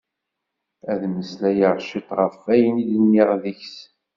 [0.91, 3.75] Ad mmeslayeɣ cit ɣef wayen i d-nniɣ deg-s.